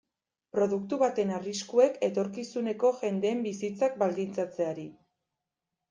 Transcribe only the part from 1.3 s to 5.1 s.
arriskuek etorkizuneko jendeen bizitzak baldintzatzeari.